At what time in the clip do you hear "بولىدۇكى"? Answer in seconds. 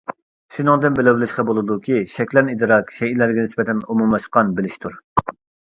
1.49-1.99